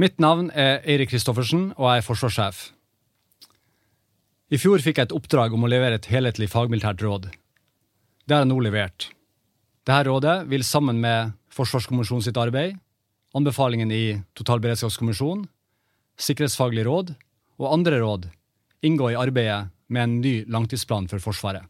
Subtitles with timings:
[0.00, 2.60] Mitt navn er Eirik Kristoffersen, og jeg er forsvarssjef.
[4.50, 7.26] I fjor fikk jeg et oppdrag om å levere et helhetlig fagmilitært råd.
[8.24, 9.10] Det har jeg nå levert.
[9.84, 12.78] Dette rådet vil sammen med Forsvarskommisjonen sitt arbeid,
[13.36, 14.04] anbefalingen i
[14.38, 15.44] Totalberedskapskommisjonen,
[16.20, 17.14] Sikkerhetsfaglig råd
[17.60, 18.26] og andre råd
[18.84, 21.64] inngå i arbeidet med en ny langtidsplan for Forsvaret.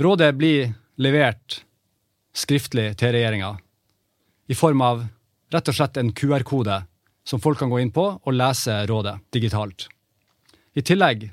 [0.00, 1.62] Rådet blir levert
[2.34, 3.54] skriftlig til regjeringa
[4.50, 5.04] i form av
[5.54, 6.82] rett og slett en QR-kode
[7.24, 9.86] som folk kan gå inn på og lese rådet digitalt.
[10.74, 11.28] I tillegg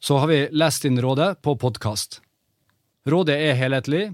[0.00, 2.20] så har vi lest inn rådet på podkast.
[3.06, 4.04] Rådet er helhetlig,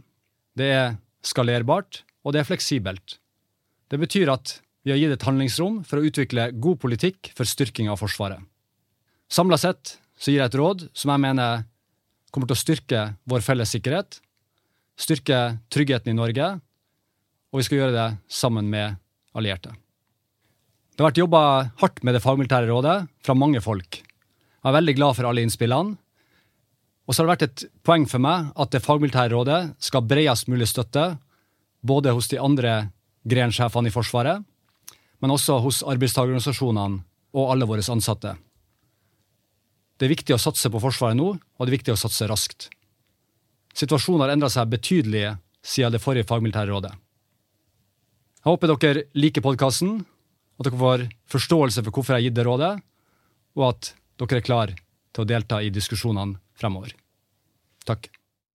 [0.57, 0.95] det er
[1.25, 3.19] skalerbart, og det er fleksibelt.
[3.93, 7.91] Det betyr at vi har gitt et handlingsrom for å utvikle god politikk for styrking
[7.93, 8.41] av Forsvaret.
[9.33, 11.65] Samla sett så gir jeg et råd som jeg mener
[12.33, 14.19] kommer til å styrke vår felles sikkerhet,
[14.99, 15.39] styrke
[15.73, 16.49] tryggheten i Norge,
[17.53, 18.97] og vi skal gjøre det sammen med
[19.39, 19.75] allierte.
[20.93, 21.43] Det har vært jobba
[21.81, 24.03] hardt med det fagmilitære rådet fra mange folk.
[24.03, 25.97] Jeg er veldig glad for alle innspillene.
[27.09, 30.51] Og så har det vært et poeng for meg at det fagmilitære rådet skal bredest
[30.53, 31.17] mulig støtte,
[31.83, 32.93] både hos de andre
[33.27, 34.45] grensjefene i Forsvaret,
[35.23, 38.37] men også hos arbeidstakerorganisasjonene og alle våre ansatte.
[39.99, 42.69] Det er viktig å satse på Forsvaret nå, og det er viktig å satse raskt.
[43.75, 45.33] Situasjonen har endra seg betydelig
[45.65, 46.93] siden det forrige fagmilitære rådet.
[48.43, 50.01] Jeg håper dere liker podkasten,
[50.59, 52.73] at dere får forståelse for hvorfor jeg har gitt det rådet,
[53.55, 54.73] og at dere er klar
[55.15, 56.91] til å delta i diskusjonene fremover.
[57.87, 58.09] Takk.